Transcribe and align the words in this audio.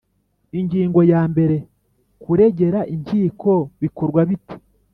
Ingingo 0.59 0.99
ya 1.11 1.21
mbere 1.31 1.55
Kuregera 2.21 2.79
inkiko 2.93 3.51
bikorwabite 3.81 4.53